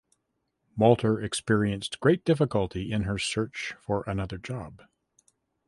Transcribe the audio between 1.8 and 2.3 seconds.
great